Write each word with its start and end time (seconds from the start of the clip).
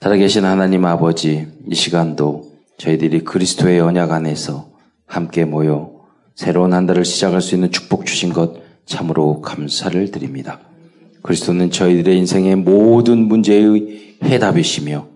살아계신 0.00 0.44
하나님 0.44 0.84
아버지, 0.84 1.48
이 1.68 1.74
시간도 1.74 2.52
저희들이 2.76 3.24
그리스도의 3.24 3.80
언약 3.80 4.12
안에서 4.12 4.68
함께 5.06 5.44
모여 5.44 5.90
새로운 6.36 6.72
한 6.72 6.86
달을 6.86 7.04
시작할 7.04 7.42
수 7.42 7.56
있는 7.56 7.72
축복 7.72 8.06
주신 8.06 8.32
것 8.32 8.62
참으로 8.86 9.40
감사를 9.40 10.12
드립니다. 10.12 10.60
그리스도는 11.22 11.72
저희들의 11.72 12.16
인생의 12.16 12.54
모든 12.54 13.26
문제의 13.26 14.18
해답이시며 14.22 15.08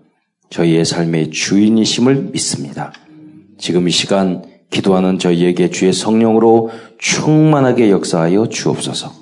저희의 0.49 0.83
삶의 0.83 1.31
주인이심을 1.31 2.31
믿습니다. 2.33 2.91
지금 3.57 3.87
이 3.87 3.91
시간 3.91 4.43
기도하는 4.69 5.17
저희에게 5.17 5.69
주의 5.69 5.93
성령으로 5.93 6.71
충만하게 6.97 7.89
역사하여 7.89 8.49
주옵소서. 8.49 9.13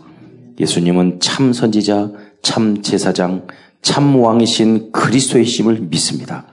예수님은 0.59 1.20
참 1.20 1.54
선지자, 1.54 2.14
참 2.41 2.82
제사장, 2.82 3.46
참 3.82 4.16
왕이신 4.16 4.91
그리스도의 4.91 5.45
심을 5.45 5.79
믿습니다. 5.79 6.45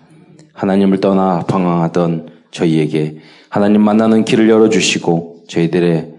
하나님을 0.54 1.00
떠나 1.00 1.40
방황하던 1.40 2.28
저희에게 2.50 3.18
하나님 3.48 3.82
만나는 3.82 4.24
길을 4.24 4.48
열어주시고 4.48 5.44
저희들의 5.48 6.14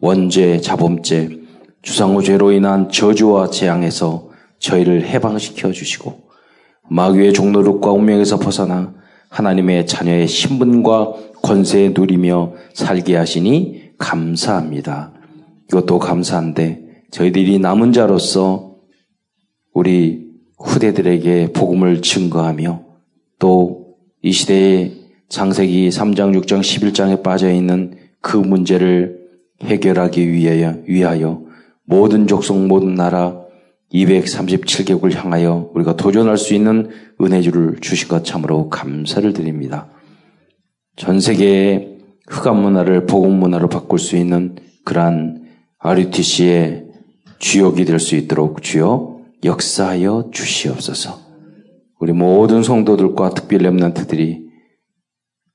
원죄, 0.00 0.60
자범죄, 0.60 1.40
주상호 1.80 2.22
죄로 2.22 2.52
인한 2.52 2.90
저주와 2.90 3.50
재앙에서 3.50 4.30
저희를 4.58 5.06
해방시켜 5.06 5.72
주시고 5.72 6.22
마귀의 6.90 7.32
종노릇과 7.32 7.90
운명에서 7.92 8.38
벗어나 8.38 8.94
하나님의 9.28 9.86
자녀의 9.86 10.28
신분과 10.28 11.14
권세에 11.42 11.90
누리며 11.90 12.52
살게 12.74 13.16
하시니 13.16 13.92
감사합니다. 13.98 15.12
이것도 15.68 15.98
감사한데 15.98 16.82
저희들이 17.10 17.58
남은 17.58 17.92
자로서 17.92 18.74
우리 19.72 20.21
후대들에게 20.62 21.52
복음을 21.52 22.02
증거하며 22.02 22.82
또 23.38 23.82
이 24.22 24.30
시대의 24.30 24.92
장세기 25.28 25.88
3장, 25.88 26.40
6장, 26.40 26.60
11장에 26.60 27.24
빠져 27.24 27.50
있는 27.50 27.96
그 28.20 28.36
문제를 28.36 29.18
해결하기 29.62 30.30
위하여, 30.30 30.76
위하여 30.86 31.42
모든 31.84 32.28
족속, 32.28 32.66
모든 32.66 32.94
나라 32.94 33.36
237개국을 33.92 35.12
향하여 35.14 35.70
우리가 35.74 35.96
도전할 35.96 36.38
수 36.38 36.54
있는 36.54 36.90
은혜주를 37.20 37.78
주신 37.80 38.08
것 38.08 38.24
참으로 38.24 38.68
감사를 38.68 39.32
드립니다. 39.32 39.88
전 40.94 41.18
세계의 41.18 41.98
흑암 42.28 42.62
문화를 42.62 43.06
복음 43.06 43.40
문화로 43.40 43.68
바꿀 43.68 43.98
수 43.98 44.16
있는 44.16 44.54
그러한 44.84 45.42
RUTC의 45.80 46.84
주역이 47.40 47.84
될 47.84 47.98
수 47.98 48.14
있도록 48.14 48.62
주여 48.62 49.11
역사하여 49.44 50.30
주시옵소서. 50.32 51.18
우리 51.98 52.12
모든 52.12 52.62
성도들과 52.62 53.30
특별 53.30 53.60
렘런트들이 53.60 54.46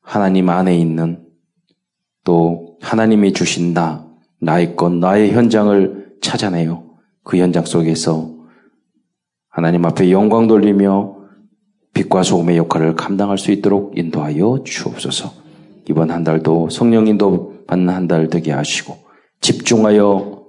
하나님 0.02 0.50
안에 0.50 0.78
있는 0.78 1.26
또 2.24 2.78
하나님이 2.82 3.34
주신다 3.34 4.06
나의 4.40 4.76
것 4.76 4.94
나의 4.94 5.32
현장을 5.32 6.18
찾아내요. 6.22 6.84
그 7.24 7.38
현장 7.38 7.66
속에서 7.66 8.36
하나님 9.50 9.86
앞에 9.86 10.12
영광 10.12 10.48
돌리며 10.48 11.16
빛과 11.94 12.24
소금의 12.24 12.58
역할을 12.58 12.96
감당할 12.96 13.38
수 13.38 13.52
있도록 13.52 13.98
인도하여 13.98 14.64
주옵소서. 14.64 15.34
이번 15.90 16.12
한 16.12 16.24
달도 16.24 16.70
성령 16.70 17.08
인도 17.08 17.66
받는 17.68 17.90
한 17.94 18.08
달 18.08 18.30
되게 18.30 18.52
하시고 18.52 18.98
집중하여 19.42 20.44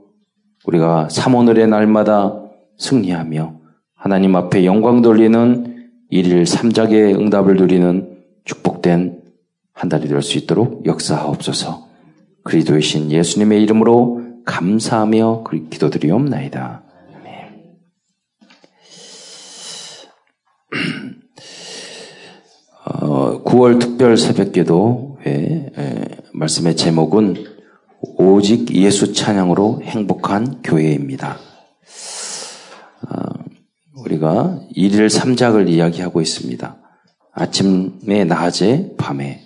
우리가 0.66 1.08
3오늘의 1.10 1.68
날마다 1.68 2.47
승리하며 2.78 3.60
하나님 3.94 4.34
앞에 4.36 4.64
영광 4.64 5.02
돌리는 5.02 5.90
일일 6.10 6.46
삼작의 6.46 7.14
응답을 7.14 7.56
누리는 7.56 8.16
축복된 8.44 9.20
한 9.74 9.88
달이 9.88 10.08
될 10.08 10.22
수 10.22 10.38
있도록 10.38 10.86
역사하옵소서. 10.86 11.86
그리도의 12.44 12.82
신 12.82 13.10
예수님의 13.12 13.62
이름으로 13.62 14.22
감사하며 14.44 15.44
기도드리옵나이다. 15.70 16.82
어, 22.86 23.42
9월 23.44 23.80
특별 23.80 24.16
새벽기도회 24.16 25.72
말씀의 26.32 26.76
제목은 26.76 27.44
오직 28.00 28.74
예수 28.74 29.12
찬양으로 29.12 29.82
행복한 29.82 30.62
교회입니다. 30.62 31.47
우리가 34.04 34.60
일일 34.74 35.10
삼작을 35.10 35.68
이야기하고 35.68 36.20
있습니다. 36.20 36.76
아침에 37.32 38.24
낮에 38.24 38.94
밤에 38.96 39.42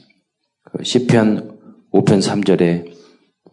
그 0.64 0.84
시편 0.84 1.58
5편 1.92 2.22
3절에 2.22 2.92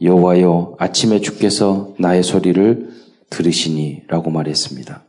여호와여 0.01 0.75
아침에 0.79 1.19
주께서 1.19 1.93
나의 1.99 2.23
소리를 2.23 2.89
들으시니라고 3.29 4.31
말했습니다. 4.31 5.05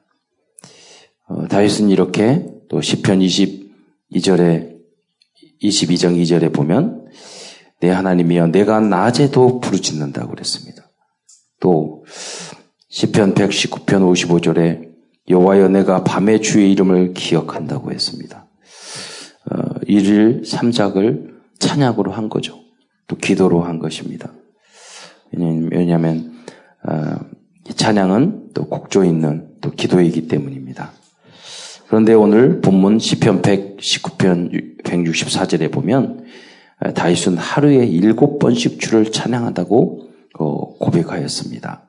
어, 1.28 1.47
다윗은 1.49 1.91
이렇게 1.91 2.45
또 2.69 2.81
시편 2.81 3.21
22절에 3.21 4.81
22장 5.62 6.21
2절에 6.21 6.53
보면 6.53 7.07
내 7.81 7.91
하나님이여 7.91 8.49
내가 8.49 8.81
낮에도 8.81 9.61
부르짖는다고 9.61 10.31
그랬습니다. 10.31 10.91
또 11.61 12.05
시편 12.89 13.34
119편 13.34 13.87
55절에 14.12 14.90
여호와여 15.30 15.68
내가 15.68 16.02
밤에 16.02 16.41
주의 16.41 16.72
이름을 16.72 17.14
기억한다고 17.14 17.92
했습니다. 17.92 18.46
어, 19.50 19.56
일일 19.86 20.42
삼작을 20.44 21.41
찬양으로 21.60 22.10
한 22.10 22.28
거죠. 22.28 22.58
또 23.06 23.16
기도로 23.16 23.62
한 23.62 23.78
것입니다. 23.78 24.32
왜냐하면 25.32 26.32
어, 26.82 27.16
찬양은 27.76 28.50
또 28.54 28.66
곡조 28.66 29.04
있는 29.04 29.48
또 29.60 29.70
기도이기 29.70 30.26
때문입니다. 30.26 30.91
그런데 31.86 32.12
오늘 32.12 32.60
본문 32.60 32.98
시편 32.98 33.42
119편 33.42 34.82
164절에 34.82 35.70
보면 35.70 36.24
어, 36.80 36.92
다윗은 36.92 37.36
하루에 37.36 37.86
일곱 37.86 38.41
번씩 38.41 38.80
주를 38.80 39.12
찬양한다고 39.12 40.08
어, 40.41 40.78
고백하였습니다. 40.78 41.86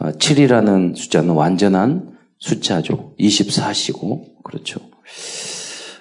7이라는 0.00 0.96
숫자는 0.96 1.30
완전한 1.30 2.11
숫자죠. 2.42 3.14
24시고, 3.20 4.42
그렇죠. 4.42 4.80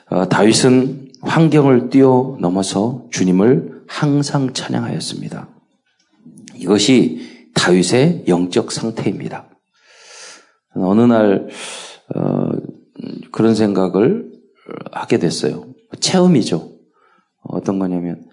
어, 0.10 0.28
다윗은 0.28 1.12
환경을 1.22 1.92
뛰어넘어서 1.92 3.06
주님을 3.12 3.84
항상 3.88 4.52
찬양하였습니다. 4.52 5.50
이것이 6.56 7.50
다윗의 7.54 8.26
영적 8.28 8.72
상태입니다. 8.72 9.50
어느 10.74 11.02
날, 11.02 11.48
어, 12.16 12.50
그런 13.32 13.54
생각을 13.54 14.32
하게 14.92 15.20
됐어요. 15.20 15.68
체험이죠. 16.00 16.72
어떤 17.44 17.78
거냐면, 17.78 18.26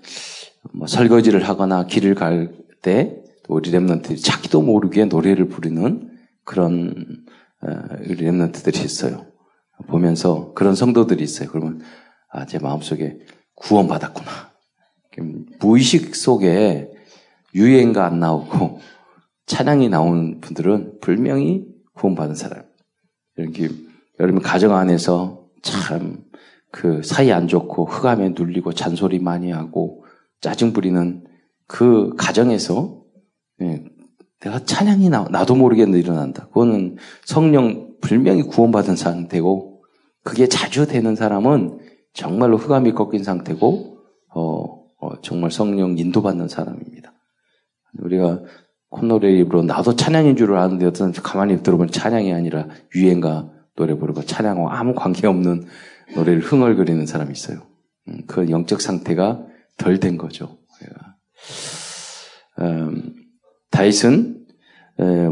뭐 0.72 0.86
설거지를 0.86 1.47
하거나 1.47 1.84
길을 1.84 2.14
갈 2.14 2.54
때, 2.80 3.18
우리 3.48 3.70
랩런트들이 3.70 4.24
자기도 4.24 4.62
모르게 4.62 5.04
노래를 5.04 5.48
부르는 5.48 6.10
그런 6.44 7.26
랩런트들이 7.62 8.84
있어요. 8.84 9.26
보면서 9.86 10.52
그런 10.54 10.74
성도들이 10.74 11.22
있어요. 11.22 11.48
그러면 11.50 11.80
아, 12.30 12.46
제 12.46 12.58
마음속에 12.58 13.19
구원받았구나. 13.54 14.30
무의식 15.60 16.14
속에 16.14 16.92
유행가 17.54 18.06
안 18.06 18.20
나오고 18.20 18.80
찬양이 19.47 19.88
나오는 19.88 20.41
분들은 20.41 21.00
분명히 21.00 21.64
구원받은 21.94 22.34
사람. 22.34 22.64
이렇게 23.36 23.68
여러분 24.20 24.42
가정 24.42 24.74
안에서 24.74 25.48
참 25.62 26.28
그 26.70 27.03
사이 27.03 27.33
안 27.33 27.48
좋고 27.48 27.86
흑암에 27.86 28.30
눌리고 28.30 28.72
잔소리 28.72 29.18
많이 29.18 29.50
하고 29.50 30.04
짜증 30.41 30.72
부리는 30.72 31.24
그 31.66 32.15
가정에서 32.16 33.03
예, 33.62 33.84
내가 34.40 34.64
찬양이 34.64 35.08
나, 35.08 35.24
나도 35.30 35.54
모르게 35.54 35.82
일어난다. 35.82 36.46
그거는 36.48 36.96
성령 37.24 37.96
불명히 38.00 38.42
구원받은 38.42 38.96
상태고, 38.96 39.82
그게 40.22 40.46
자주 40.46 40.86
되는 40.86 41.16
사람은 41.16 41.78
정말로 42.12 42.56
흑암이 42.56 42.92
꺾인 42.92 43.24
상태고, 43.24 43.98
어, 44.34 44.64
어, 45.00 45.20
정말 45.22 45.50
성령 45.50 45.98
인도받는 45.98 46.48
사람입니다. 46.48 47.12
우리가 48.00 48.42
콧노래 48.90 49.32
입으로 49.32 49.62
나도 49.62 49.96
찬양인 49.96 50.36
줄을 50.36 50.56
아는데 50.56 50.86
어떤 50.86 51.12
가만히 51.12 51.62
들어보면 51.62 51.90
찬양이 51.90 52.32
아니라 52.32 52.68
유행가 52.94 53.50
노래 53.76 53.94
부르고 53.94 54.22
찬양하고 54.22 54.70
아무 54.70 54.94
관계없는 54.94 55.64
노래를 56.14 56.40
흥얼거리는 56.40 57.06
사람이 57.06 57.32
있어요. 57.32 57.66
음, 58.08 58.22
그 58.26 58.50
영적 58.50 58.80
상태가 58.80 59.44
덜 59.76 60.00
된 60.00 60.16
거죠. 60.16 60.58
음, 62.60 63.14
다윗은 63.70 64.47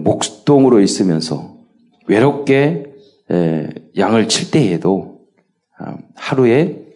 목동으로 0.03 0.81
있으면서 0.81 1.57
외롭게 2.07 2.85
양을 3.97 4.29
칠 4.29 4.51
때에도 4.51 5.27
아, 5.79 5.99
하루에 6.15 6.87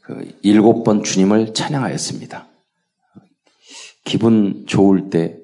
그 0.00 0.36
일곱 0.42 0.84
번 0.84 1.02
주님을 1.02 1.54
찬양하였습니다. 1.54 2.46
기분 4.04 4.64
좋을 4.66 5.10
때 5.10 5.38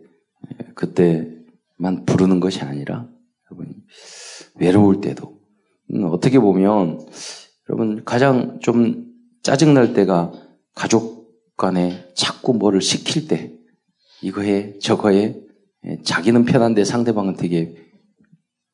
그때만 0.75 2.05
부르는 2.07 2.41
것이 2.41 2.61
아니라 2.61 3.09
여러분 3.51 3.75
외로울 4.57 5.01
때도 5.01 5.39
음, 5.93 6.05
어떻게 6.05 6.39
보면 6.39 7.01
여러분 7.69 8.05
가장 8.05 8.59
좀 8.61 9.07
짜증 9.43 9.75
날 9.75 9.95
때가 9.95 10.33
가족 10.75 11.57
간에 11.57 12.07
자꾸 12.15 12.55
뭐를 12.55 12.81
시킬 12.81 13.29
때 13.29 13.53
이거 14.23 14.43
해 14.43 14.79
저거 14.79 15.11
해 15.11 15.37
자기는 16.05 16.45
편한데 16.45 16.85
상대방은 16.85 17.37
되게 17.37 17.75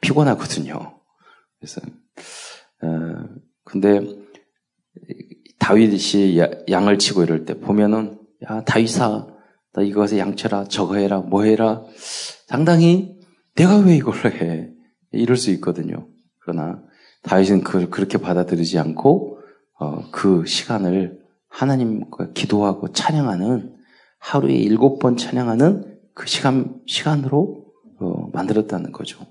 피곤하거든요. 0.01 1.01
그래서 1.59 1.81
어, 2.83 2.89
근데 3.65 4.01
다윗이 5.59 6.39
양을 6.69 6.99
치고 6.99 7.23
이럴 7.23 7.45
때 7.45 7.59
보면은 7.59 8.19
야 8.49 8.63
다윗아 8.65 9.27
나 9.73 9.83
이것에 9.83 10.19
양쳐라 10.19 10.65
저거 10.65 10.97
해라 10.97 11.21
뭐 11.21 11.43
해라 11.43 11.85
상당히 12.47 13.17
내가 13.55 13.79
왜 13.79 13.97
이걸 13.97 14.15
해 14.27 14.71
이럴 15.13 15.37
수 15.37 15.51
있거든요. 15.53 16.09
그러나 16.41 16.83
다윗은 17.23 17.63
그걸 17.63 17.91
그렇게 17.91 18.19
받아들이지 18.19 18.79
않고 18.79 19.41
어, 19.79 20.11
그 20.11 20.45
시간을 20.47 21.21
하나님과 21.49 22.33
기도하고 22.33 22.93
찬양하는 22.93 23.76
하루에 24.27 24.55
일곱 24.55 24.99
번 24.99 25.17
찬양하는 25.17 26.01
그 26.13 26.27
시간 26.27 26.81
시간으로 26.87 27.65
어, 28.01 28.29
만들었다는 28.33 28.91
거죠. 28.91 29.25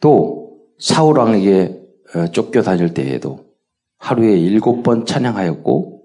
또 0.00 0.58
사울 0.78 1.18
왕에게 1.18 1.82
어, 2.14 2.26
쫓겨 2.28 2.62
다닐 2.62 2.94
때에도 2.94 3.44
하루에 3.98 4.38
일곱 4.38 4.82
번 4.82 5.04
찬양하였고 5.04 6.04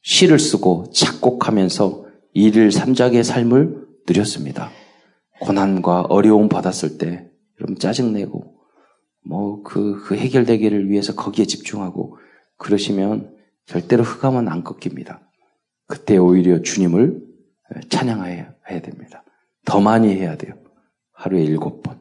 시를 0.00 0.38
쓰고 0.38 0.90
작곡하면서 0.94 2.06
일일 2.32 2.72
삼작의 2.72 3.22
삶을 3.22 3.86
누렸습니다. 4.08 4.70
고난과 5.40 6.06
어려움 6.08 6.48
받았을 6.48 6.96
때 6.96 7.28
여러분 7.60 7.76
짜증내고 7.78 8.56
뭐그 9.26 10.04
그 10.04 10.16
해결되기를 10.16 10.88
위해서 10.88 11.14
거기에 11.14 11.44
집중하고 11.44 12.16
그러시면 12.56 13.36
절대로 13.66 14.04
흑암은 14.04 14.48
안 14.48 14.64
꺾입니다. 14.64 15.20
그때 15.86 16.16
오히려 16.16 16.62
주님을 16.62 17.20
찬양해야 17.88 18.54
됩니다. 18.82 19.24
더 19.64 19.80
많이 19.80 20.14
해야 20.14 20.36
돼요. 20.36 20.54
하루에 21.12 21.42
일곱 21.42 21.82
번. 21.82 22.00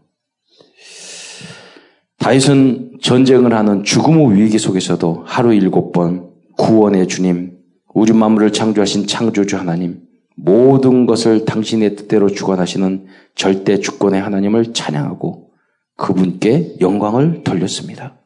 다윗은 2.20 2.98
전쟁을 3.02 3.54
하는 3.54 3.84
죽음의 3.84 4.36
위기 4.36 4.58
속에서도 4.58 5.24
하루 5.26 5.54
일곱 5.54 5.92
번 5.92 6.32
구원의 6.58 7.08
주님, 7.08 7.58
우리 7.94 8.14
만물을 8.14 8.52
창조하신 8.52 9.08
창조주 9.08 9.58
하나님, 9.58 10.02
모든 10.36 11.06
것을 11.06 11.46
당신의 11.46 11.96
뜻대로 11.96 12.30
주관하시는 12.30 13.06
절대 13.36 13.80
주권의 13.80 14.22
하나님을 14.22 14.74
찬양하고 14.74 15.52
그분께 15.98 16.78
영광을 16.82 17.44
돌렸습니다. 17.44 18.18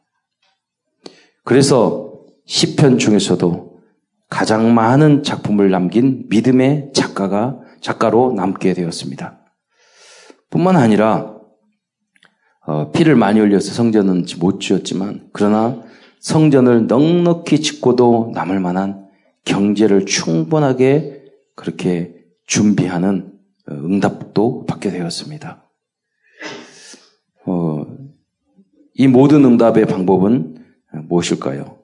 그래서 1.44 2.12
시편 2.46 2.98
중에서도 2.98 3.69
가장 4.30 4.72
많은 4.74 5.22
작품을 5.24 5.70
남긴 5.70 6.26
믿음의 6.30 6.92
작가가 6.94 7.60
작가로 7.80 8.32
남게 8.32 8.72
되었습니다. 8.74 9.40
뿐만 10.48 10.76
아니라 10.76 11.36
어, 12.66 12.90
피를 12.92 13.16
많이 13.16 13.40
흘려서 13.40 13.72
성전은 13.72 14.26
못 14.38 14.60
지었지만 14.60 15.28
그러나 15.32 15.82
성전을 16.20 16.86
넉넉히 16.86 17.60
짓고도 17.60 18.30
남을 18.34 18.60
만한 18.60 19.08
경제를 19.44 20.06
충분하게 20.06 21.24
그렇게 21.56 22.14
준비하는 22.46 23.32
어, 23.68 23.74
응답도 23.74 24.66
받게 24.66 24.90
되었습니다. 24.90 25.68
어, 27.46 27.86
이 28.94 29.08
모든 29.08 29.44
응답의 29.44 29.86
방법은 29.86 30.64
무엇일까요? 31.08 31.79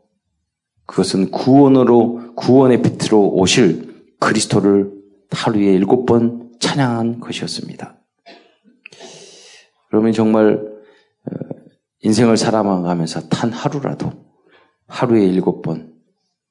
그것은 0.86 1.30
구원으로 1.30 2.34
구원의 2.36 2.82
빛으로 2.82 3.28
오실 3.34 4.14
그리스도를 4.20 4.92
하루에 5.30 5.72
일곱 5.72 6.06
번 6.06 6.52
찬양한 6.60 7.20
것이었습니다. 7.20 7.98
그러면 9.88 10.12
정말 10.12 10.54
어, 10.54 11.36
인생을 12.02 12.36
살아가면서 12.36 13.28
탄 13.28 13.52
하루라도 13.52 14.12
하루에 14.86 15.26
일곱 15.26 15.62
번 15.62 15.94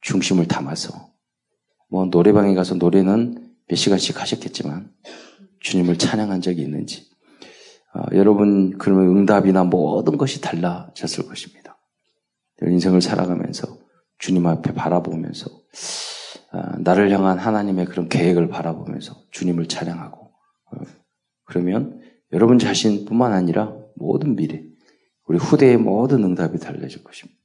중심을 0.01 0.47
담아서 0.47 1.09
뭐 1.89 2.05
노래방에 2.05 2.53
가서 2.53 2.75
노래는 2.75 3.53
몇 3.67 3.75
시간씩 3.75 4.21
하셨겠지만 4.21 4.91
주님을 5.61 5.97
찬양한 5.97 6.41
적이 6.41 6.63
있는지 6.63 7.07
어, 7.93 8.03
여러분 8.13 8.77
그러면 8.77 9.17
응답이나 9.17 9.63
모든 9.63 10.17
것이 10.17 10.41
달라졌을 10.41 11.25
것입니다. 11.27 11.77
인생을 12.61 13.01
살아가면서 13.01 13.84
주님 14.19 14.45
앞에 14.47 14.73
바라보면서 14.73 15.49
어, 16.53 16.61
나를 16.79 17.11
향한 17.11 17.37
하나님의 17.37 17.85
그런 17.85 18.09
계획을 18.09 18.47
바라보면서 18.49 19.15
주님을 19.31 19.67
찬양하고 19.67 20.17
어, 20.17 20.77
그러면 21.45 22.01
여러분 22.31 22.59
자신뿐만 22.59 23.33
아니라 23.33 23.75
모든 23.95 24.35
미래 24.35 24.63
우리 25.27 25.37
후대의 25.37 25.77
모든 25.77 26.23
응답이 26.23 26.59
달려질 26.59 27.03
것입니다. 27.03 27.39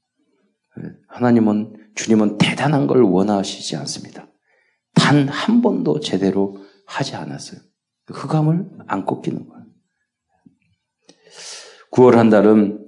하나님은 1.09 1.91
주님은 1.95 2.39
대단한 2.39 2.87
걸 2.87 3.03
원하시지 3.03 3.77
않습니다. 3.77 4.29
단 4.95 5.29
한 5.29 5.63
번도 5.63 6.01
제대로 6.01 6.65
하지 6.87 7.17
않았어요. 7.17 7.61
흑암을 8.07 8.71
안 8.87 9.05
꺾이는 9.05 9.49
거예요. 9.49 9.67
9월 11.93 12.13
한 12.15 12.31
달은 12.31 12.87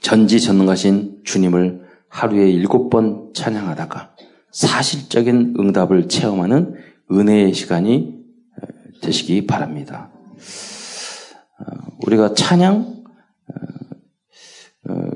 전지전능하신 0.00 1.22
주님을 1.24 1.87
하루에 2.08 2.50
일곱 2.50 2.90
번 2.90 3.30
찬양하다가 3.34 4.14
사실적인 4.50 5.54
응답을 5.58 6.08
체험하는 6.08 6.74
은혜의 7.10 7.54
시간이 7.54 8.18
되시기 9.00 9.46
바랍니다. 9.46 10.10
어, 11.60 11.64
우리가 12.06 12.34
찬양, 12.34 13.04
어, 13.48 14.92
어, 14.92 15.10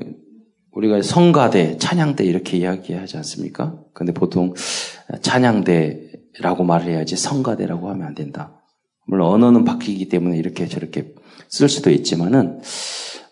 우리가 0.71 1.01
성가대, 1.01 1.77
찬양대 1.77 2.23
이렇게 2.23 2.57
이야기하지 2.57 3.17
않습니까? 3.17 3.79
근데 3.93 4.13
보통 4.13 4.53
찬양대라고 5.21 6.63
말을 6.63 6.87
해야지 6.87 7.15
성가대라고 7.15 7.89
하면 7.89 8.07
안 8.07 8.15
된다. 8.15 8.61
물론 9.05 9.33
언어는 9.33 9.65
바뀌기 9.65 10.09
때문에 10.09 10.37
이렇게 10.37 10.67
저렇게 10.67 11.13
쓸 11.49 11.69
수도 11.69 11.91
있지만은 11.91 12.61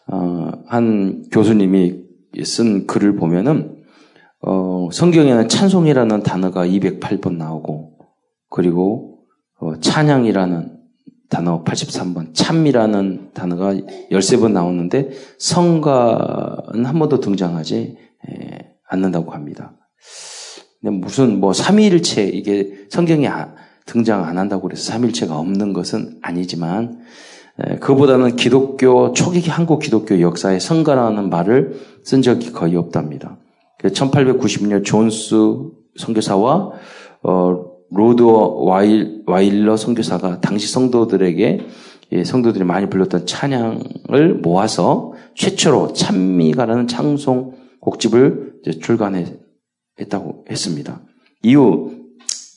어, 0.07 0.51
한 0.67 1.25
교수님이 1.31 2.10
쓴 2.43 2.87
글을 2.87 3.15
보면은 3.15 3.83
어, 4.41 4.89
성경에는 4.91 5.47
찬송이라는 5.47 6.23
단어가 6.23 6.65
208번 6.65 7.37
나오고 7.37 7.97
그리고 8.49 9.19
어, 9.59 9.79
찬양이라는 9.79 10.81
단어 11.29 11.63
83번, 11.63 12.33
참이라는 12.33 13.31
단어가 13.33 13.73
13번 13.73 14.51
나오는데 14.51 15.11
성가는 15.39 16.85
한 16.85 16.99
번도 16.99 17.21
등장하지 17.21 17.97
에, 18.29 18.75
않는다고 18.89 19.31
합니다. 19.31 19.73
근데 20.81 20.97
무슨 20.97 21.39
뭐 21.39 21.53
삼위일체 21.53 22.25
이게 22.25 22.85
성경에 22.89 23.27
아, 23.27 23.53
등장 23.85 24.25
안 24.25 24.37
한다고 24.37 24.63
그래서 24.63 24.91
삼위일체가 24.91 25.37
없는 25.37 25.71
것은 25.73 26.19
아니지만 26.21 26.99
그보다는 27.79 28.35
기독교 28.35 29.13
초기 29.13 29.47
한국 29.49 29.79
기독교 29.79 30.19
역사에 30.19 30.59
성가라는 30.59 31.29
말을 31.29 31.79
쓴 32.03 32.21
적이 32.21 32.51
거의 32.51 32.75
없답니다. 32.75 33.37
1896년 33.83 34.83
존스 34.83 35.35
선교사와 35.97 36.71
어, 37.23 37.71
로드와일, 37.91 39.23
와일러 39.27 39.75
선교사가 39.75 40.39
당시 40.39 40.67
성도들에게 40.67 41.59
예, 42.13 42.23
성도들이 42.23 42.65
많이 42.65 42.89
불렀던 42.89 43.25
찬양을 43.25 44.35
모아서 44.41 45.13
최초로 45.35 45.93
찬미가라는 45.93 46.87
찬송 46.87 47.53
곡집을 47.79 48.55
출간했다고 48.81 50.45
했습니다. 50.49 51.01
이후 51.43 51.91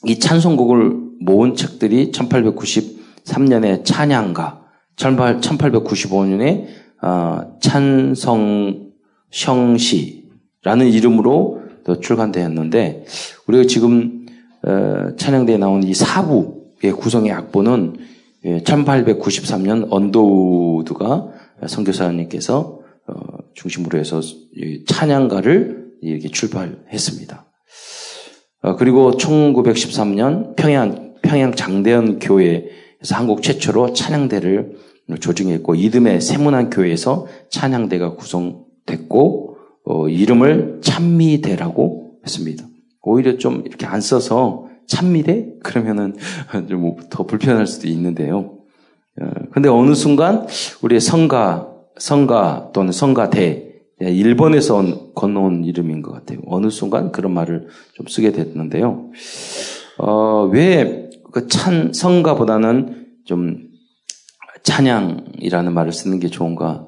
이 0.03 0.19
찬송곡을 0.19 1.05
모은 1.21 1.55
책들이 1.55 2.11
1893년에 2.11 3.83
찬양가, 3.85 4.64
1895년에 4.97 6.65
어, 7.01 7.57
찬성 7.59 8.91
형시라는 9.31 10.87
이름으로 10.87 11.61
출간되었는데 12.01 13.05
우리가 13.47 13.67
지금 13.67 14.25
어, 14.63 15.15
찬양대에 15.17 15.57
나온 15.57 15.83
이 15.83 15.93
사부의 15.93 16.91
구성의 16.97 17.31
악보는 17.31 17.97
1893년 18.43 19.83
예, 19.83 19.87
언도우드가 19.89 21.27
선교사님께서 21.67 22.79
어, 23.07 23.13
중심으로 23.53 23.99
해서 23.99 24.21
찬양가를 24.87 25.85
이렇게 26.01 26.29
출발했습니다. 26.29 27.45
어, 28.61 28.75
그리고 28.75 29.11
1913년 29.11 30.55
평양, 30.55 31.13
평양 31.21 31.53
장대현 31.53 32.19
교회에서 32.19 33.13
한국 33.13 33.41
최초로 33.43 33.93
찬양대를 33.93 34.84
조직했고, 35.19 35.75
이듬해 35.75 36.19
세문안 36.19 36.69
교회에서 36.69 37.27
찬양대가 37.49 38.15
구성됐고, 38.15 39.57
어, 39.85 40.09
이름을 40.09 40.79
찬미대라고 40.81 42.19
했습니다. 42.23 42.65
오히려 43.03 43.37
좀 43.37 43.61
이렇게 43.65 43.85
안 43.85 44.01
써서 44.01 44.67
찬미대? 44.87 45.57
그러면은 45.63 46.15
좀 46.69 46.95
더 47.11 47.25
불편할 47.25 47.67
수도 47.67 47.87
있는데요. 47.87 48.57
어, 49.21 49.25
근데 49.51 49.69
어느 49.69 49.93
순간 49.93 50.47
우리의 50.81 50.99
성가, 51.01 51.69
성가 51.97 52.71
또는 52.73 52.91
성가대, 52.91 53.63
일본에서 54.01 55.11
건너온 55.13 55.63
이름인 55.63 56.01
것 56.01 56.11
같아요. 56.11 56.39
어느 56.47 56.69
순간 56.69 57.11
그런 57.11 57.33
말을 57.33 57.67
좀 57.93 58.07
쓰게 58.07 58.31
됐는데요. 58.31 59.11
어, 59.99 60.49
왜 60.51 61.05
그 61.35 61.47
찬, 61.49 61.91
성가보다는 61.91 63.07
좀 63.25 63.57
찬양이라는 64.65 65.73
말을 65.73 65.93
쓰는 65.93 66.19
게 66.19 66.27
좋은가? 66.27 66.87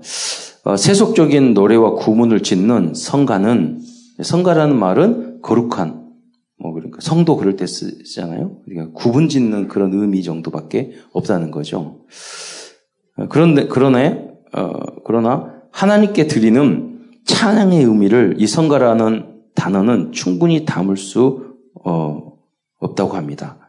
어, 0.65 0.75
세속적인 0.75 1.53
노래와 1.53 1.91
구문을 1.93 2.43
짓는 2.43 2.93
성가는, 2.93 3.81
성가라는 4.22 4.75
말은 4.75 5.41
거룩한, 5.41 6.07
뭐 6.60 6.74
그러니까 6.74 7.00
성도 7.01 7.38
그럴 7.38 7.55
때 7.55 7.65
쓰잖아요. 7.65 8.57
그러니까 8.65 8.91
구분 8.93 9.29
짓는 9.29 9.67
그런 9.67 9.93
의미 9.93 10.24
정도밖에 10.24 10.93
없다는 11.13 11.51
거죠. 11.51 12.01
어, 13.15 13.27
그런데 13.29 13.67
그러네. 13.67 14.27
어, 14.53 14.72
그러나 15.05 15.53
하나님께 15.72 16.27
드리는 16.27 17.00
찬양의 17.25 17.84
의미를 17.84 18.36
이 18.39 18.48
성가라는 18.48 19.36
단어는 19.55 20.12
충분히 20.13 20.65
담을 20.65 20.98
수 20.98 21.55
어, 21.86 22.34
없다고 22.79 23.15
합니다. 23.15 23.60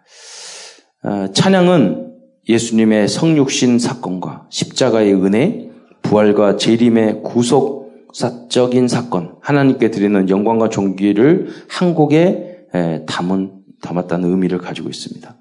어, 1.04 1.28
찬양은 1.32 2.07
예수님의 2.48 3.08
성육신 3.08 3.78
사건과 3.78 4.46
십자가의 4.48 5.14
은혜, 5.14 5.70
부활과 6.02 6.56
재림의 6.56 7.22
구속사적인 7.22 8.88
사건, 8.88 9.36
하나님께 9.40 9.90
드리는 9.90 10.28
영광과 10.30 10.68
존귀를 10.70 11.48
한 11.68 11.94
곡에 11.94 12.66
담은, 13.06 13.52
담았다는 13.82 14.30
의미를 14.30 14.58
가지고 14.58 14.88
있습니다. 14.88 15.36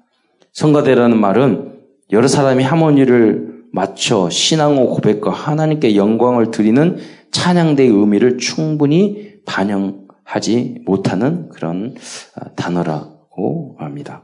성가대라는 0.52 1.18
말은 1.18 1.78
여러 2.12 2.28
사람이 2.28 2.62
하모니를 2.62 3.58
맞춰 3.72 4.28
신앙호 4.30 4.88
고백과 4.88 5.30
하나님께 5.30 5.96
영광을 5.96 6.50
드리는 6.50 6.96
찬양대의 7.30 7.90
의미를 7.90 8.38
충분히 8.38 9.34
반영하지 9.44 10.82
못하는 10.84 11.48
그런 11.50 11.94
아, 12.34 12.50
단어라고 12.54 13.76
합니다. 13.78 14.22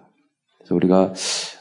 그래서 0.58 0.74
우리가 0.74 1.12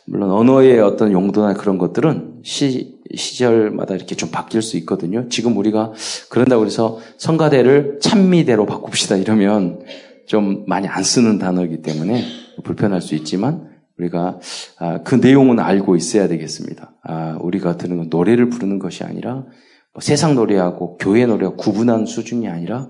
물론 0.05 0.31
언어의 0.31 0.79
어떤 0.79 1.11
용도나 1.11 1.53
그런 1.53 1.77
것들은 1.77 2.41
시, 2.43 2.99
시절마다 3.13 3.95
이렇게 3.95 4.15
좀 4.15 4.29
바뀔 4.31 4.61
수 4.61 4.77
있거든요. 4.77 5.29
지금 5.29 5.57
우리가 5.57 5.93
그런다고 6.29 6.65
해서 6.65 6.99
성가대를 7.17 7.99
찬미대로 8.01 8.65
바꿉시다 8.65 9.15
이러면 9.15 9.81
좀 10.25 10.63
많이 10.67 10.87
안 10.87 11.03
쓰는 11.03 11.37
단어이기 11.37 11.81
때문에 11.81 12.23
불편할 12.63 13.01
수 13.01 13.15
있지만 13.15 13.69
우리가 13.97 14.39
아, 14.79 15.03
그 15.03 15.15
내용은 15.15 15.59
알고 15.59 15.95
있어야 15.95 16.27
되겠습니다. 16.27 16.93
아, 17.03 17.37
우리가 17.41 17.77
들은 17.77 18.07
노래를 18.09 18.49
부르는 18.49 18.79
것이 18.79 19.03
아니라 19.03 19.45
뭐 19.93 20.01
세상 20.01 20.35
노래하고 20.35 20.97
교회 20.97 21.25
노래가 21.25 21.55
구분하는 21.55 22.05
수준이 22.05 22.47
아니라 22.47 22.89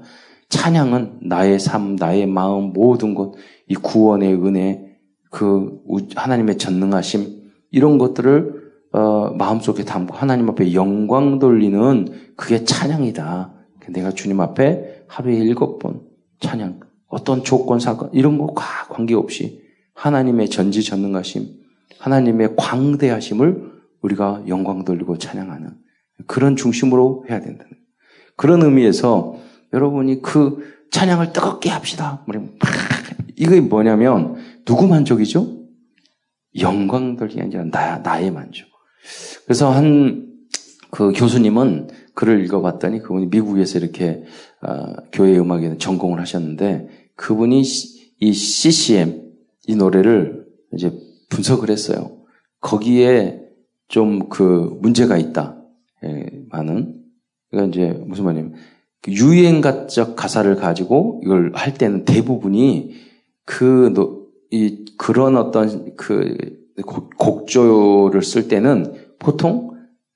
찬양은 0.50 1.20
나의 1.24 1.60
삶, 1.60 1.96
나의 1.96 2.28
마음 2.28 2.74
모든 2.74 3.16
것, 3.16 3.34
이 3.68 3.76
구원의 3.76 4.36
은혜, 4.36 4.83
그 5.34 5.82
하나님의 6.16 6.60
전능하심 6.60 7.50
이런 7.72 7.98
것들을 7.98 8.72
어, 8.92 9.32
마음속에 9.32 9.84
담고 9.84 10.16
하나님 10.16 10.48
앞에 10.50 10.76
영광 10.76 11.40
돌리는 11.40 12.36
그게 12.38 12.64
찬양이다. 12.64 13.52
내가 13.90 14.12
주님 14.12 14.40
앞에 14.40 15.06
하루에 15.08 15.36
일곱 15.36 15.80
번 15.80 16.02
찬양, 16.40 16.82
어떤 17.08 17.44
조건, 17.44 17.80
사건, 17.80 18.12
이런 18.14 18.38
거과 18.38 18.64
관계없이 18.90 19.64
하나님의 19.96 20.52
전지전능하심, 20.52 21.48
하나님의 21.98 22.56
광대하심을 22.56 23.72
우리가 24.02 24.44
영광 24.48 24.86
돌리고 24.86 25.18
찬양하는 25.18 25.72
그런 26.28 26.56
중심으로 26.56 27.26
해야 27.28 27.42
된다는 27.42 27.72
그런 28.36 28.62
의미에서 28.62 29.38
여러분이 29.74 30.22
그 30.22 30.64
찬양을 30.92 31.34
뜨겁게 31.34 31.72
합시다. 31.72 32.24
이게 33.36 33.60
뭐냐면 33.62 34.36
누구 34.66 34.88
만족이죠? 34.88 35.64
영광 36.60 37.16
돌리기 37.16 37.42
아니라 37.42 37.64
나, 37.66 37.98
나의 37.98 38.32
만족. 38.32 38.68
그래서 39.46 39.72
한 39.72 40.34
그 40.94 41.12
교수님은 41.12 41.88
글을 42.14 42.46
읽어봤더니 42.46 43.00
그분이 43.00 43.26
미국에서 43.26 43.80
이렇게 43.80 44.22
어, 44.62 44.94
교회 45.12 45.36
음악에 45.40 45.80
전공을 45.80 46.20
하셨는데 46.20 46.88
그분이 47.16 47.64
이 48.20 48.32
CCM 48.32 49.34
이 49.66 49.76
노래를 49.76 50.46
이제 50.72 50.94
분석을 51.30 51.72
했어요. 51.72 52.20
거기에 52.62 53.40
좀 53.88 54.30
그 54.30 54.78
문제가 54.82 55.18
있다. 55.18 55.58
예, 56.04 56.30
많은. 56.50 57.02
그러니까 57.50 57.76
이제 57.76 58.00
무슨 58.06 58.26
말이냐면 58.26 58.54
그 59.02 59.12
유행가적 59.12 60.16
가사를 60.16 60.56
가지고 60.58 61.22
이걸 61.24 61.52
할 61.56 61.74
때는 61.74 62.06
대부분이 62.06 62.94
그, 63.46 63.92
이, 64.54 64.86
그런 65.00 65.36
어떤 65.36 65.96
그 65.96 66.38
곡조를 67.18 68.22
쓸 68.22 68.48
때는 68.48 68.94
보통 69.18 69.72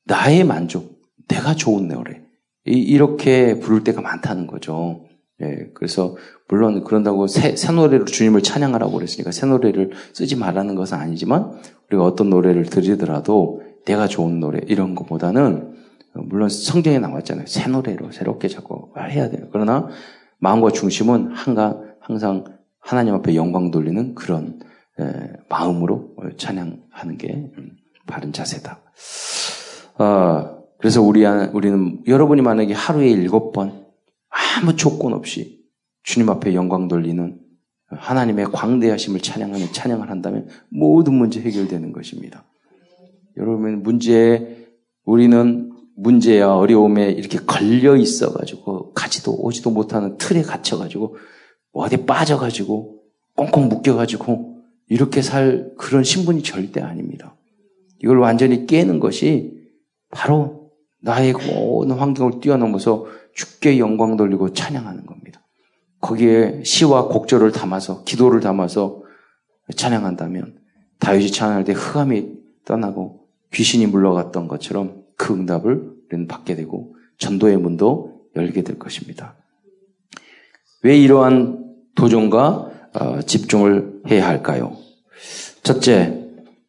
나의 0.05 0.43
만족, 0.43 0.99
내가 1.27 1.55
좋은 1.55 1.87
노래. 1.87 2.21
이렇게 2.63 3.57
부를 3.59 3.83
때가 3.83 4.01
많다는 4.01 4.45
거죠. 4.45 5.05
예, 5.41 5.71
그래서 5.73 6.15
물론 6.47 6.83
그런다고 6.83 7.25
새, 7.25 7.55
새 7.55 7.71
노래로 7.71 8.05
주님을 8.05 8.43
찬양하라고 8.43 8.91
그랬으니까 8.91 9.31
새 9.31 9.47
노래를 9.47 9.91
쓰지 10.13 10.35
말라는 10.35 10.75
것은 10.75 10.99
아니지만 10.99 11.53
우리가 11.89 12.03
어떤 12.03 12.29
노래를 12.29 12.65
들으더라도 12.65 13.63
내가 13.85 14.07
좋은 14.07 14.39
노래 14.39 14.59
이런 14.67 14.93
것보다는 14.93 15.73
물론 16.13 16.49
성경에 16.49 16.99
나왔잖아요. 16.99 17.47
새 17.47 17.67
노래로 17.69 18.11
새롭게 18.11 18.49
자꾸 18.49 18.89
해야 18.97 19.31
돼요. 19.31 19.47
그러나 19.51 19.87
마음과 20.37 20.71
중심은 20.71 21.31
항상 21.31 21.87
항상 21.99 22.56
하나님 22.87 23.15
앞에 23.15 23.35
영광 23.35 23.69
돌리는 23.69 24.15
그런 24.15 24.61
에, 24.97 25.03
마음으로 25.49 26.15
찬양하는 26.37 27.17
게 27.17 27.51
음, 27.57 27.71
바른 28.07 28.31
자세다. 28.31 28.79
어, 29.99 30.63
그래서 30.79 31.01
우리 31.01 31.25
우리는 31.25 32.01
여러분이 32.07 32.41
만약에 32.41 32.73
하루에 32.73 33.09
일곱 33.09 33.51
번 33.51 33.85
아무 34.29 34.77
조건 34.77 35.11
없이 35.11 35.65
주님 36.03 36.29
앞에 36.29 36.55
영광 36.55 36.87
돌리는 36.87 37.37
하나님의 37.89 38.45
광대하심을 38.53 39.19
찬양하는 39.19 39.73
찬양을 39.73 40.09
한다면 40.09 40.47
모든 40.69 41.15
문제 41.15 41.41
해결되는 41.41 41.91
것입니다. 41.91 42.45
여러분 43.35 43.83
문제 43.83 44.65
우리는 45.03 45.73
문제야 45.97 46.53
어려움에 46.53 47.09
이렇게 47.09 47.37
걸려 47.39 47.97
있어 47.97 48.31
가지고 48.31 48.93
가지도 48.93 49.33
오지도 49.33 49.71
못하는 49.71 50.17
틀에 50.17 50.41
갇혀 50.41 50.77
가지고 50.77 51.17
어디 51.71 52.05
빠져 52.05 52.37
가지고 52.37 53.01
꽁꽁 53.35 53.69
묶여 53.69 53.95
가지고 53.95 54.57
이렇게 54.89 55.21
살 55.21 55.71
그런 55.77 56.03
신분이 56.03 56.43
절대 56.43 56.81
아닙니다. 56.81 57.35
이걸 58.01 58.19
완전히 58.19 58.65
깨는 58.65 58.99
것이 58.99 59.57
바로 60.09 60.71
나의 61.01 61.33
모든 61.33 61.95
환경을 61.95 62.39
뛰어넘어서 62.39 63.05
주께 63.33 63.79
영광 63.79 64.17
돌리고 64.17 64.53
찬양하는 64.53 65.05
겁니다. 65.05 65.41
거기에 65.99 66.63
시와 66.63 67.07
곡절을 67.07 67.51
담아서 67.51 68.03
기도를 68.03 68.39
담아서 68.39 69.03
찬양한다면 69.75 70.57
다윗이 70.99 71.31
찬양할 71.31 71.63
때 71.63 71.73
흑암이 71.73 72.37
떠나고 72.65 73.27
귀신이 73.53 73.87
물러갔던 73.87 74.47
것처럼 74.47 75.03
그 75.15 75.33
응답을 75.33 75.97
받게 76.27 76.55
되고 76.55 76.95
전도의 77.17 77.57
문도 77.57 78.21
열게 78.35 78.61
될 78.63 78.77
것입니다. 78.79 79.35
왜 80.83 80.97
이러한 80.97 81.65
도전과 81.95 82.71
어, 82.93 83.21
집중을 83.21 84.01
해야 84.09 84.27
할까요? 84.27 84.77
첫째, 85.63 86.23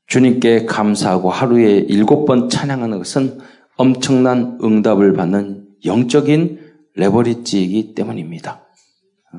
주님께 0.07 0.65
감사하고 0.65 1.31
하루에 1.31 1.79
일곱 1.79 2.25
번 2.25 2.49
찬양하는 2.49 2.99
것은 2.99 3.39
엄청난 3.77 4.59
응답을 4.63 5.13
받는 5.13 5.67
영적인 5.85 6.59
레버리지이기 6.95 7.95
때문입니다. 7.95 8.65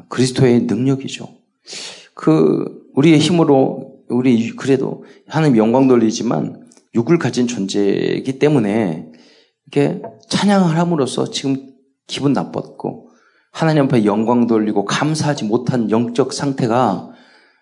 그리스도의 0.08 0.62
능력이죠. 0.62 1.28
그 2.14 2.88
우리의 2.94 3.20
힘으로 3.20 4.00
우리 4.08 4.52
그래도 4.56 5.04
하나님 5.28 5.58
영광 5.58 5.88
돌리지만 5.88 6.68
육을 6.96 7.20
가진 7.20 7.48
존재이기 7.48 8.40
때문에 8.40 9.12
이렇게 9.68 10.02
찬양을 10.30 10.78
함으로써 10.78 11.30
지금 11.30 11.74
기분 12.08 12.34
나빴고 12.34 13.09
하나님 13.52 13.86
앞에 13.86 14.06
영광 14.06 14.48
돌리고 14.48 14.86
감사하지 14.86 15.46
못한 15.46 15.90
영적 15.92 16.34
상태가 16.34 17.12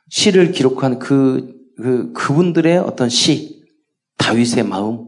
시를 0.09 0.51
기록한 0.51 0.99
그, 0.99 1.55
그 1.77 2.11
그분들의 2.13 2.77
어떤 2.79 3.09
시 3.09 3.65
다윗의 4.17 4.65
마음 4.65 5.07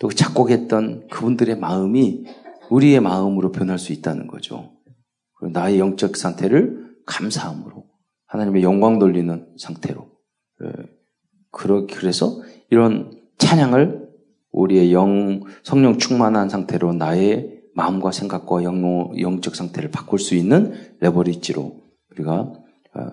또 0.00 0.08
작곡했던 0.10 1.08
그분들의 1.08 1.58
마음이 1.58 2.24
우리의 2.70 3.00
마음으로 3.00 3.52
변할 3.52 3.78
수 3.78 3.92
있다는 3.92 4.26
거죠. 4.26 4.72
나의 5.52 5.78
영적 5.78 6.16
상태를 6.16 6.94
감사함으로 7.06 7.84
하나님의 8.26 8.62
영광 8.62 8.98
돌리는 8.98 9.54
상태로 9.58 10.08
예. 10.64 10.72
그래서 11.50 12.42
이런 12.70 13.20
찬양을 13.38 14.08
우리의 14.50 14.92
영 14.92 15.42
성령 15.62 15.98
충만한 15.98 16.48
상태로 16.48 16.94
나의 16.94 17.53
마음과 17.74 18.12
생각과 18.12 18.62
영, 18.62 19.12
영적 19.18 19.56
상태를 19.56 19.90
바꿀 19.90 20.18
수 20.18 20.34
있는 20.34 20.74
레버리지로 21.00 21.76
우리가 22.12 22.52
어, 22.94 23.10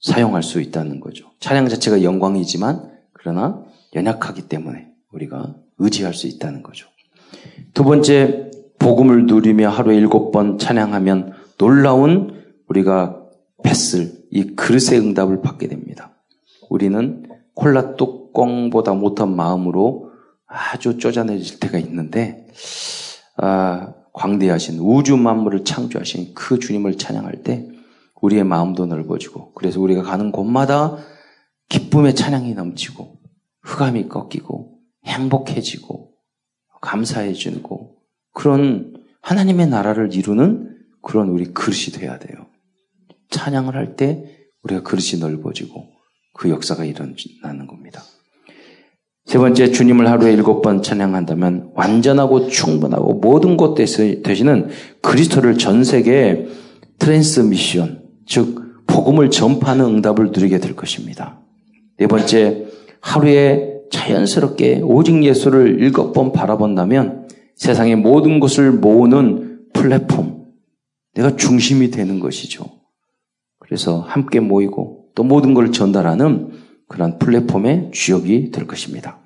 사용할 0.00 0.42
수 0.42 0.60
있다는 0.60 1.00
거죠. 1.00 1.30
찬양 1.40 1.68
자체가 1.68 2.02
영광이지만 2.02 2.90
그러나 3.12 3.64
연약하기 3.94 4.48
때문에 4.48 4.88
우리가 5.12 5.54
의지할 5.78 6.14
수 6.14 6.26
있다는 6.26 6.62
거죠. 6.62 6.88
두 7.72 7.84
번째 7.84 8.50
복음을 8.78 9.26
누리며 9.26 9.68
하루에 9.68 9.96
일곱 9.96 10.32
번 10.32 10.58
찬양하면 10.58 11.32
놀라운 11.58 12.42
우리가 12.68 13.22
뱃을 13.62 14.12
이 14.30 14.54
그릇의 14.56 14.98
응답을 14.98 15.40
받게 15.40 15.68
됩니다. 15.68 16.16
우리는 16.68 17.24
콜라 17.54 17.94
뚜껑보다 17.96 18.94
못한 18.94 19.36
마음으로 19.36 20.10
아주 20.46 20.98
쪼잔해질 20.98 21.60
때가 21.60 21.78
있는데 21.78 22.46
아, 23.36 23.94
광대하신 24.12 24.78
우주 24.80 25.16
만물을 25.16 25.64
창조하신 25.64 26.34
그 26.34 26.58
주님을 26.58 26.98
찬양할 26.98 27.42
때 27.42 27.68
우리의 28.20 28.44
마음도 28.44 28.86
넓어지고 28.86 29.52
그래서 29.54 29.80
우리가 29.80 30.02
가는 30.02 30.30
곳마다 30.32 30.96
기쁨의 31.68 32.14
찬양이 32.14 32.54
넘치고 32.54 33.18
흑암이 33.62 34.08
꺾이고 34.08 34.78
행복해지고 35.06 36.12
감사해지고 36.80 37.96
그런 38.32 38.94
하나님의 39.22 39.68
나라를 39.68 40.14
이루는 40.14 40.78
그런 41.00 41.28
우리 41.28 41.46
그릇이 41.46 41.92
돼야 41.92 42.18
돼요. 42.18 42.46
찬양을 43.30 43.74
할 43.74 43.96
때 43.96 44.38
우리가 44.62 44.82
그릇이 44.82 45.18
넓어지고 45.20 45.88
그 46.34 46.50
역사가 46.50 46.84
일어나는 46.84 47.66
겁니다. 47.66 48.02
세 49.24 49.38
번째, 49.38 49.70
주님을 49.70 50.10
하루에 50.10 50.32
일곱 50.32 50.62
번 50.62 50.82
찬양한다면 50.82 51.70
완전하고 51.74 52.48
충분하고 52.48 53.14
모든 53.14 53.56
것 53.56 53.74
되시는 53.74 54.68
그리스도를 55.00 55.58
전 55.58 55.84
세계에 55.84 56.46
transmission, 56.98 58.02
즉, 58.26 58.62
복음을 58.86 59.30
전파하는 59.30 59.84
응답을 59.84 60.32
누리게 60.32 60.58
될 60.58 60.74
것입니다. 60.76 61.40
네 61.98 62.06
번째, 62.06 62.66
하루에 63.00 63.72
자연스럽게 63.90 64.80
오직 64.82 65.22
예수를 65.22 65.80
일곱 65.80 66.12
번 66.12 66.32
바라본다면 66.32 67.28
세상의 67.56 67.96
모든 67.96 68.40
것을 68.40 68.72
모으는 68.72 69.60
플랫폼, 69.72 70.46
내가 71.14 71.36
중심이 71.36 71.90
되는 71.90 72.20
것이죠. 72.20 72.64
그래서 73.58 74.00
함께 74.00 74.40
모이고 74.40 75.06
또 75.14 75.22
모든 75.24 75.54
걸 75.54 75.72
전달하는 75.72 76.50
그런 76.92 77.18
플랫폼의 77.18 77.90
주역이 77.92 78.50
될 78.50 78.66
것입니다. 78.66 79.18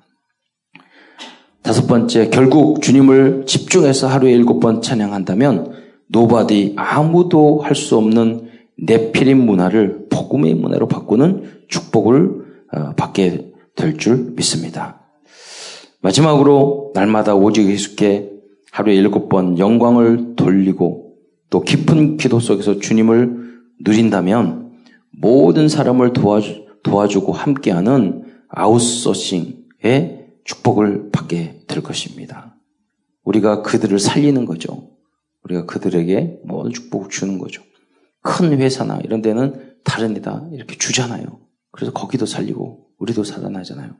다섯 1.61 1.85
번째, 1.85 2.29
결국 2.29 2.81
주님을 2.81 3.43
집중해서 3.45 4.07
하루에 4.07 4.31
일곱 4.31 4.59
번 4.61 4.81
찬양한다면 4.81 5.73
nobody 6.07 6.73
아무도 6.77 7.59
할 7.61 7.75
수 7.75 7.97
없는 7.97 8.47
네피림 8.77 9.45
문화를 9.45 10.07
복음의 10.09 10.53
문화로 10.53 10.87
바꾸는 10.87 11.63
축복을 11.67 12.45
어, 12.73 12.93
받게 12.95 13.51
될 13.75 13.97
줄 13.97 14.33
믿습니다. 14.35 15.01
마지막으로 16.01 16.91
날마다 16.95 17.35
오직 17.35 17.67
예수께 17.69 18.31
하루에 18.71 18.95
일곱 18.95 19.29
번 19.29 19.59
영광을 19.59 20.35
돌리고 20.35 21.15
또 21.49 21.61
깊은 21.61 22.17
기도 22.17 22.39
속에서 22.39 22.79
주님을 22.79 23.59
누린다면 23.81 24.71
모든 25.19 25.67
사람을 25.67 26.13
도와주, 26.13 26.66
도와주고 26.87 27.33
함께하는 27.33 28.23
아웃소싱의 28.49 30.27
축복을 30.45 31.09
받게 31.11 31.65
될 31.67 31.83
것입니다. 31.83 32.55
우리가 33.23 33.61
그들을 33.61 33.99
살리는 33.99 34.45
거죠. 34.45 34.91
우리가 35.43 35.65
그들에게 35.65 36.41
모든 36.45 36.71
축복을 36.71 37.09
주는 37.09 37.37
거죠. 37.39 37.61
큰 38.21 38.57
회사나 38.57 38.99
이런 39.03 39.21
데는 39.21 39.75
다른 39.83 40.13
데다 40.13 40.47
이렇게 40.51 40.77
주잖아요. 40.77 41.25
그래서 41.71 41.91
거기도 41.91 42.25
살리고 42.25 42.89
우리도 42.97 43.23
살아나잖아요. 43.23 43.91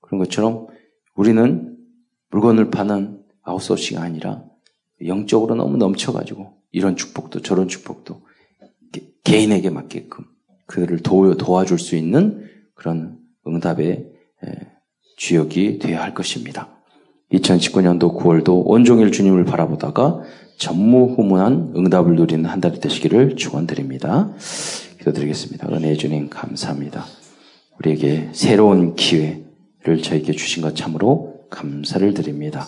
그런 0.00 0.18
것처럼 0.18 0.66
우리는 1.14 1.76
물건을 2.30 2.70
파는 2.70 3.22
아웃소싱이 3.42 3.98
아니라 4.00 4.44
영적으로 5.06 5.54
너무 5.54 5.76
넘쳐가지고 5.76 6.54
이런 6.72 6.96
축복도 6.96 7.42
저런 7.42 7.68
축복도 7.68 8.22
개인에게 9.24 9.70
맞게끔 9.70 10.24
그들을 10.68 11.00
도, 11.00 11.36
도와줄 11.36 11.78
수 11.78 11.96
있는 11.96 12.46
그런 12.74 13.18
응답의 13.46 14.06
주역이 15.16 15.80
되어야 15.80 16.02
할 16.02 16.14
것입니다. 16.14 16.68
2019년도 17.32 18.16
9월도 18.16 18.62
온종일 18.64 19.10
주님을 19.10 19.44
바라보다가 19.44 20.22
전무후무한 20.58 21.72
응답을 21.76 22.14
누리는 22.14 22.44
한 22.46 22.60
달이 22.60 22.80
되시기를 22.80 23.36
축원드립니다. 23.36 24.32
기도드리겠습니다. 24.98 25.68
은혜 25.72 25.94
주님 25.94 26.30
감사합니다. 26.30 27.04
우리에게 27.78 28.30
새로운 28.32 28.94
기회를 28.94 30.02
저에게 30.02 30.32
주신 30.32 30.62
것 30.62 30.74
참으로 30.74 31.34
감사를 31.50 32.12
드립니다. 32.14 32.66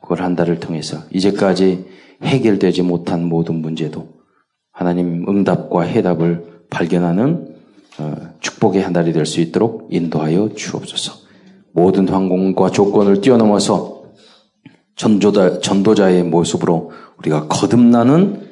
그걸 0.00 0.22
한 0.22 0.36
달을 0.36 0.60
통해서 0.60 0.98
이제까지 1.10 1.84
해결되지 2.22 2.82
못한 2.82 3.24
모든 3.24 3.56
문제도 3.56 4.08
하나님 4.72 5.28
응답과 5.28 5.82
해답을 5.82 6.45
발견하는 6.70 7.56
어, 7.98 8.14
축복의 8.40 8.82
한 8.82 8.92
달이 8.92 9.12
될 9.12 9.24
수 9.26 9.40
있도록 9.40 9.88
인도하여 9.90 10.50
주옵소서. 10.54 11.26
모든 11.72 12.08
황공과 12.08 12.70
조건을 12.70 13.20
뛰어넘어서 13.20 14.04
전도자, 14.96 15.60
전도자의 15.60 16.24
모습으로 16.24 16.90
우리가 17.18 17.48
거듭나는 17.48 18.48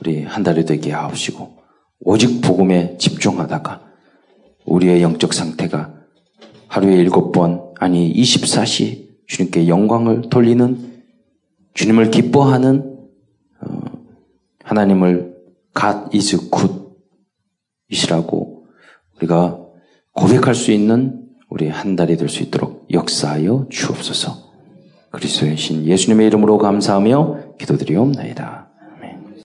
우리 0.00 0.22
한 0.22 0.42
달이 0.42 0.64
되게 0.64 0.92
하옵시고 0.92 1.56
오직 2.00 2.40
복음에 2.40 2.96
집중하다가 2.98 3.80
우리의 4.66 5.02
영적 5.02 5.32
상태가 5.32 5.94
하루에 6.68 6.96
일곱 6.96 7.32
번 7.32 7.62
아니 7.78 8.12
24시 8.12 9.04
주님께 9.26 9.68
영광을 9.68 10.22
돌리는 10.22 11.02
주님을 11.74 12.10
기뻐하는 12.10 12.96
어, 13.60 13.80
하나님을 14.64 15.34
God 15.78 16.16
is 16.16 16.36
good 16.50 16.83
이시라고 17.94 18.66
우리가 19.16 19.58
고백할 20.12 20.54
수 20.54 20.72
있는 20.72 21.20
우리 21.48 21.68
한 21.68 21.94
달이 21.96 22.16
될 22.16 22.28
수 22.28 22.42
있도록 22.42 22.86
역사하여 22.90 23.68
주옵소서. 23.70 24.44
그리스도의 25.10 25.56
신 25.56 25.86
예수님의 25.86 26.26
이름으로 26.26 26.58
감사하며 26.58 27.56
기도드리옵나이다. 27.58 28.63